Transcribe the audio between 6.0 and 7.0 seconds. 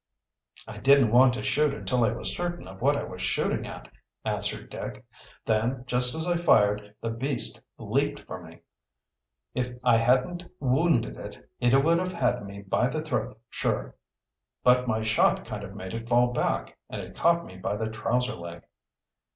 as I fired,